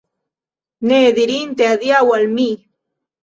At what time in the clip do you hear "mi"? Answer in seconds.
2.35-2.47